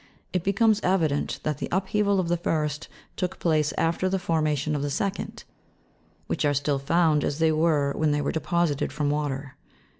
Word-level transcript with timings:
304), 0.33 0.39
it 0.39 0.43
be 0.43 0.51
comes 0.53 0.79
evident 0.81 1.39
that 1.43 1.59
the 1.59 1.69
upheaval 1.71 2.19
of 2.19 2.27
the 2.27 2.35
first 2.35 2.87
took 3.15 3.37
place 3.37 3.71
after 3.77 4.09
the 4.09 4.17
formation 4.17 4.75
of 4.75 4.81
the 4.81 4.89
second, 4.89 5.43
which 6.25 6.43
are 6.43 6.55
still 6.55 6.79
found 6.79 7.23
as 7.23 7.37
they 7.37 7.51
were 7.51 7.93
when 7.95 8.09
deposited 8.31 8.91
from 8.91 9.09
p 9.09 9.11
^Q^ 9.11 9.13
water. 9.13 9.55